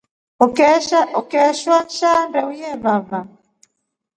Ukeeshwa 1.17 1.75
nshaa 1.85 2.21
ndeu 2.29 2.49
yevava. 2.59 3.19